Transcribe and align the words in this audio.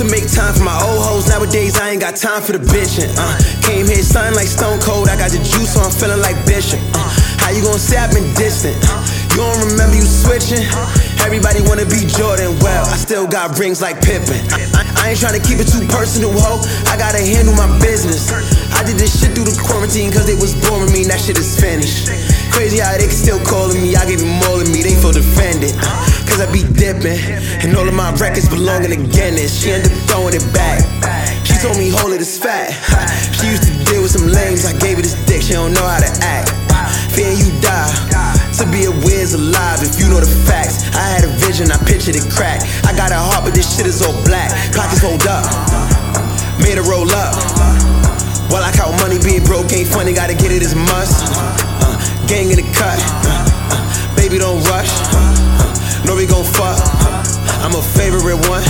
to 0.00 0.08
make 0.08 0.24
time 0.32 0.56
for 0.56 0.64
my 0.64 0.72
old 0.80 1.04
hoes. 1.04 1.28
Nowadays, 1.28 1.76
I 1.76 1.92
ain't 1.92 2.00
got 2.00 2.16
time 2.16 2.40
for 2.40 2.56
the 2.56 2.62
bitching. 2.72 3.12
Uh, 3.20 3.36
came 3.60 3.84
here 3.84 4.00
something 4.00 4.32
like 4.32 4.48
Stone 4.48 4.80
Cold. 4.80 5.12
I 5.12 5.16
got 5.20 5.28
the 5.28 5.44
juice, 5.44 5.76
so 5.76 5.84
I'm 5.84 5.92
feeling 5.92 6.24
like 6.24 6.40
Bishop. 6.48 6.80
Uh, 6.96 7.04
how 7.36 7.52
you 7.52 7.60
gonna 7.60 7.76
say 7.76 8.00
I've 8.00 8.08
been 8.08 8.24
distant? 8.32 8.80
Uh, 8.88 9.04
you 9.36 9.44
don't 9.44 9.60
remember 9.68 10.00
you 10.00 10.08
switching? 10.08 10.64
Everybody 11.20 11.60
wanna 11.68 11.84
be 11.84 12.08
Jordan. 12.08 12.56
Well, 12.64 12.88
I 12.88 12.96
still 12.96 13.28
got 13.28 13.60
rings 13.60 13.84
like 13.84 14.00
Pippen. 14.00 14.40
I, 14.48 14.64
I, 14.72 14.82
I 14.96 15.02
ain't 15.12 15.20
tryna 15.20 15.44
keep 15.44 15.60
it 15.60 15.68
too 15.68 15.84
personal, 15.92 16.32
ho. 16.32 16.64
I 16.88 16.96
gotta 16.96 17.20
handle 17.20 17.52
my 17.52 17.68
business. 17.84 18.32
I 18.72 18.80
did 18.88 18.96
this 18.96 19.20
shit 19.20 19.36
through 19.36 19.52
the 19.52 19.56
quarantine 19.60 20.08
cause 20.08 20.32
it 20.32 20.40
was 20.40 20.56
boring 20.64 20.96
me. 20.96 21.04
That 21.12 21.20
shit 21.20 21.36
is 21.36 21.60
finished. 21.60 22.08
Crazy 22.56 22.80
how 22.80 22.96
they 22.96 23.12
still 23.12 23.40
calling 23.44 23.84
me. 23.84 23.92
I 24.00 24.08
them 24.08 24.40
all 24.48 24.64
of 24.64 24.68
me. 24.72 24.80
They 24.80 24.96
feel 24.96 25.12
defended. 25.12 25.76
Cause 26.30 26.40
I 26.40 26.46
be 26.54 26.62
dipping. 26.78 27.18
And 27.66 27.76
all 27.76 27.86
of 27.86 27.94
my 27.94 28.14
records 28.14 28.48
belonging 28.48 28.94
to 28.94 29.00
Guinness. 29.10 29.50
She 29.50 29.74
ended 29.74 29.90
up 29.90 29.98
throwing 30.06 30.34
it 30.38 30.46
back. 30.54 30.78
She 31.44 31.58
told 31.58 31.76
me, 31.76 31.90
hold 31.90 32.14
it, 32.14 32.22
it's 32.22 32.38
fat. 32.38 32.70
She 33.40 33.48
used 33.48 33.64
to 33.64 33.72
deal 33.90 34.02
with 34.02 34.12
some 34.12 34.28
lames. 34.28 34.64
I 34.64 34.76
gave 34.78 34.96
her 34.96 35.02
this 35.02 35.16
dick. 35.26 35.42
She 35.42 35.54
don't 35.54 35.72
know 35.72 35.82
how 35.82 35.98
to 35.98 36.10
act. 36.22 36.52
Fearing 37.10 37.38
you 37.38 37.50
die. 37.60 38.10
To 38.60 38.68
be 38.68 38.84
a 38.84 38.92
whiz 38.92 39.32
alive, 39.32 39.80
if 39.80 39.98
you 39.98 40.06
know 40.12 40.20
the 40.20 40.28
facts. 40.44 40.84
I 40.92 41.00
had 41.16 41.24
a 41.24 41.32
vision, 41.40 41.72
I 41.72 41.78
pictured 41.88 42.14
it 42.14 42.28
crack. 42.28 42.60
I 42.84 42.92
got 42.92 43.10
a 43.10 43.16
heart, 43.16 43.48
but 43.48 43.54
this 43.54 43.64
shit 43.64 43.86
is 43.86 44.04
all 44.04 44.12
black. 44.28 44.52
Pockets 44.76 45.00
hold 45.00 45.24
up, 45.24 45.48
made 46.60 46.76
it 46.76 46.84
roll 46.84 47.08
up. 47.08 47.32
While 48.52 48.60
I 48.60 48.70
count 48.76 49.00
money, 49.00 49.16
being 49.16 49.44
broke 49.44 49.72
ain't 49.72 49.88
funny, 49.88 50.12
gotta 50.12 50.34
get 50.34 50.52
it 50.52 50.60
as 50.60 50.74
must. 50.76 51.24
Uh, 51.24 51.96
gang 52.28 52.50
in 52.50 52.60
the 52.60 52.68
cut, 52.76 53.00
uh, 53.24 53.48
uh, 53.72 54.16
baby 54.16 54.36
don't 54.36 54.60
rush. 54.68 55.29
Know 56.06 56.16
we 56.16 56.26
gon' 56.26 56.44
fuck. 56.44 56.78
I'm 57.62 57.74
a 57.74 57.82
favorite 57.82 58.40
one. 58.48 58.62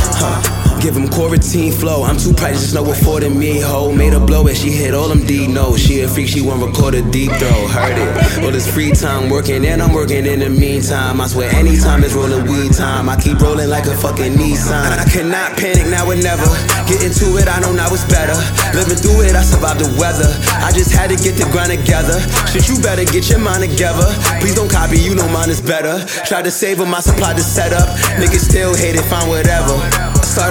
Give 0.80 0.96
him 0.96 1.08
quarantine 1.08 1.72
flow. 1.72 2.04
I'm 2.04 2.16
too 2.16 2.32
precious, 2.32 2.72
no 2.72 2.90
affording 2.90 3.38
me, 3.38 3.60
ho. 3.60 3.92
Made 3.92 4.14
her 4.14 4.24
blow 4.24 4.46
it, 4.46 4.56
she 4.56 4.70
hit 4.70 4.94
all 4.94 5.08
them 5.08 5.26
D 5.26 5.46
notes. 5.46 5.80
She 5.80 6.00
a 6.00 6.08
freak, 6.08 6.28
she 6.28 6.40
won't 6.40 6.64
record 6.64 6.94
a 6.94 7.02
deep 7.10 7.30
throw. 7.32 7.68
Heard 7.68 7.98
it. 7.98 8.44
All 8.44 8.50
this 8.50 8.66
free 8.66 8.90
time 8.92 9.28
working, 9.28 9.66
and 9.66 9.82
I'm 9.82 9.92
working 9.92 10.24
in 10.24 10.40
the 10.40 10.48
meantime. 10.48 11.20
I 11.20 11.26
swear, 11.26 11.54
anytime 11.54 12.02
it's 12.02 12.14
rolling 12.14 12.46
weed 12.46 12.72
time. 12.72 13.10
I 13.10 13.20
keep 13.20 13.38
rolling 13.40 13.68
like 13.68 13.84
a 13.86 13.94
fucking 13.94 14.32
Nissan. 14.32 14.98
I 14.98 15.04
cannot 15.10 15.58
panic 15.58 15.86
now 15.88 16.08
or 16.08 16.16
never. 16.16 16.48
Get 16.88 17.04
into 17.04 17.36
it, 17.36 17.46
I 17.46 17.60
know 17.60 17.72
now 17.72 17.92
it's 17.92 18.04
better. 18.08 18.34
Living 18.74 18.96
through 18.96 19.26
it, 19.26 19.34
I 19.34 19.42
survived 19.42 19.80
the 19.80 19.90
weather. 19.98 20.30
I 20.62 20.70
just 20.70 20.92
had 20.92 21.10
to 21.10 21.16
get 21.16 21.34
the 21.34 21.44
grind 21.50 21.74
together. 21.74 22.22
Shit, 22.46 22.68
you 22.68 22.78
better 22.78 23.04
get 23.04 23.28
your 23.28 23.40
mind 23.40 23.66
together. 23.66 24.06
Please 24.38 24.54
don't 24.54 24.70
copy, 24.70 24.98
you 24.98 25.14
know 25.14 25.28
mine 25.28 25.50
is 25.50 25.60
better. 25.60 26.06
Tried 26.24 26.44
to 26.44 26.50
save 26.50 26.80
on 26.80 26.88
my 26.88 27.00
supply 27.00 27.34
to 27.34 27.42
set 27.42 27.72
up. 27.72 27.88
Niggas 28.22 28.46
still 28.46 28.74
hate 28.74 28.94
it, 28.94 29.02
find 29.02 29.28
whatever. 29.28 29.74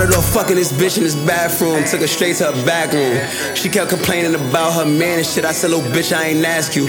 Started 0.10 0.26
off 0.26 0.34
fucking 0.34 0.56
this 0.56 0.72
bitch 0.72 0.98
in 0.98 1.04
this 1.04 1.14
bathroom, 1.14 1.84
took 1.86 2.02
her 2.02 2.08
straight 2.08 2.38
to 2.38 2.52
her 2.52 2.66
back 2.66 2.94
room. 2.94 3.14
She 3.54 3.70
kept 3.70 3.92
complaining 3.92 4.34
about 4.34 4.74
her 4.74 4.86
man 4.86 5.20
and 5.20 5.28
shit. 5.28 5.46
I 5.46 5.52
said, 5.52 5.70
little 5.70 5.86
bitch, 5.92 6.10
I 6.12 6.34
ain't 6.34 6.44
ask 6.44 6.76
you. 6.76 6.88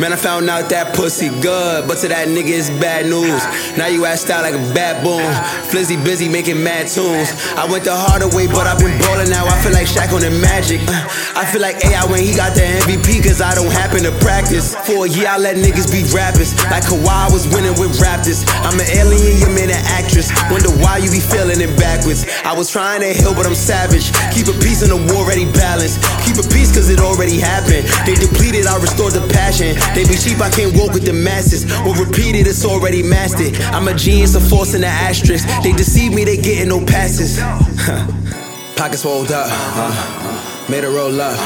Man, 0.00 0.08
I 0.08 0.16
found 0.16 0.48
out 0.48 0.70
that 0.70 0.96
pussy 0.96 1.28
good, 1.44 1.86
but 1.86 1.98
to 1.98 2.08
that 2.08 2.28
nigga 2.28 2.48
it's 2.48 2.70
bad 2.80 3.04
news. 3.04 3.44
Now 3.76 3.92
you 3.92 4.06
ass 4.06 4.24
out 4.30 4.40
like 4.40 4.56
a 4.56 4.64
baboon. 4.72 5.20
Flizzy 5.68 6.02
busy 6.02 6.32
making 6.32 6.64
mad 6.64 6.88
tunes. 6.88 7.28
I 7.60 7.68
went 7.68 7.84
the 7.84 7.92
harder 7.92 8.32
way, 8.32 8.46
but 8.46 8.64
I've 8.64 8.80
been 8.80 8.96
ballin' 9.04 9.28
now. 9.28 9.44
I 9.44 9.60
feel 9.60 9.76
like 9.76 9.84
Shaq 9.84 10.08
on 10.16 10.24
the 10.24 10.32
Magic. 10.40 10.80
Uh, 10.88 10.96
I 11.36 11.44
feel 11.44 11.60
like 11.60 11.76
AI 11.84 12.08
when 12.08 12.24
he 12.24 12.32
got 12.32 12.56
the 12.56 12.64
MVP, 12.88 13.20
cause 13.20 13.44
I 13.44 13.52
don't 13.52 13.68
happen 13.68 14.00
to 14.08 14.12
practice. 14.24 14.72
For 14.88 15.04
a 15.04 15.08
year, 15.12 15.28
I 15.28 15.36
let 15.36 15.60
niggas 15.60 15.92
be 15.92 16.08
rappers. 16.08 16.56
Like 16.72 16.88
Kawhi 16.88 17.28
was 17.36 17.44
winning 17.52 17.76
with 17.76 18.00
Raptors. 18.00 18.48
I'm 18.64 18.80
an 18.80 18.88
alien, 18.96 19.36
you're 19.44 19.52
an 19.52 19.84
actress. 19.92 20.32
Wonder 20.48 20.72
why 20.80 21.04
you 21.04 21.12
be 21.12 21.20
feeling 21.20 21.60
it 21.60 21.76
backwards. 21.76 22.24
I 22.48 22.56
was 22.56 22.61
trying 22.70 23.00
to 23.00 23.12
heal, 23.12 23.34
but 23.34 23.46
I'm 23.46 23.54
savage. 23.54 24.12
Keep 24.34 24.52
a 24.52 24.56
peace 24.60 24.82
in 24.82 24.90
the 24.90 25.00
war 25.10 25.24
already 25.24 25.46
balanced. 25.52 26.02
Keep 26.26 26.36
a 26.42 26.46
peace 26.52 26.74
cause 26.74 26.90
it 26.90 27.00
already 27.00 27.38
happened. 27.38 27.88
They 28.04 28.14
depleted, 28.14 28.66
I 28.66 28.76
restored 28.76 29.14
the 29.14 29.24
passion. 29.32 29.74
They 29.94 30.04
be 30.04 30.16
cheap, 30.18 30.40
I 30.40 30.50
can't 30.50 30.76
walk 30.76 30.92
with 30.92 31.06
the 31.06 31.12
masses. 31.12 31.64
Or 31.86 31.96
repeat 31.96 32.36
it, 32.36 32.46
it's 32.46 32.64
already 32.64 33.02
mastered. 33.02 33.56
I'm 33.72 33.88
a 33.88 33.94
genius, 33.94 34.34
a 34.34 34.40
force 34.40 34.74
in 34.74 34.82
the 34.82 34.92
asterisk. 34.92 35.48
They 35.62 35.72
deceive 35.72 36.12
me, 36.12 36.24
they 36.24 36.36
getting 36.36 36.68
no 36.68 36.84
passes. 36.84 37.38
Pockets 38.76 39.04
rolled 39.04 39.32
up, 39.32 39.46
uh, 39.48 40.66
made 40.68 40.84
it 40.84 40.88
roll 40.88 41.20
up. 41.20 41.38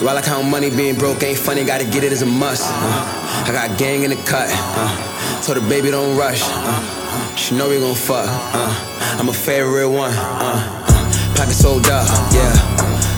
While 0.00 0.16
I 0.16 0.22
count 0.22 0.46
money, 0.46 0.70
being 0.70 0.94
broke 0.94 1.22
ain't 1.24 1.38
funny, 1.38 1.64
gotta 1.64 1.84
get 1.84 2.04
it 2.04 2.12
as 2.12 2.22
a 2.22 2.26
must. 2.26 2.62
Uh, 2.64 3.44
I 3.48 3.50
got 3.50 3.78
gang 3.78 4.04
in 4.04 4.10
the 4.10 4.16
cut, 4.16 4.46
uh, 4.46 4.94
told 5.42 5.56
the 5.58 5.64
baby 5.68 5.90
don't 5.90 6.16
rush. 6.16 6.42
Uh, 6.44 7.36
she 7.36 7.56
know 7.56 7.68
we 7.68 7.80
gon' 7.80 7.94
fuck. 7.94 8.28
Uh, 8.28 9.18
I'm 9.18 9.28
a 9.28 9.32
favorite 9.32 9.88
one. 9.88 10.12
Uh, 10.12 10.84
uh, 10.84 11.34
pockets 11.34 11.58
sold 11.58 11.86
up, 11.88 12.06
yeah. 12.30 12.52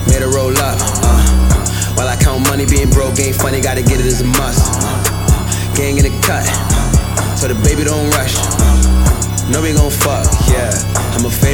Made 0.07 0.23
it 0.23 0.31
roll 0.31 0.55
up. 0.57 0.77
Uh, 1.03 1.21
while 1.93 2.07
I 2.07 2.15
count 2.15 2.47
money, 2.47 2.65
being 2.65 2.89
broke 2.89 3.19
ain't 3.19 3.35
funny, 3.35 3.59
gotta 3.61 3.83
get 3.83 3.99
it 3.99 4.05
as 4.05 4.21
a 4.21 4.25
must. 4.25 4.71
Uh, 4.79 5.75
gang 5.75 5.97
in 5.97 6.05
the 6.07 6.13
cut, 6.23 6.47
told 7.35 7.51
the 7.51 7.59
baby 7.67 7.83
don't 7.83 8.09
rush. 8.15 8.39
Uh, 8.39 9.51
know 9.51 9.61
we 9.61 9.73
gon' 9.73 9.91
fuck, 9.91 10.25
yeah. 10.47 10.71
I'm 11.13 11.25
a 11.25 11.29
favorite 11.29 11.50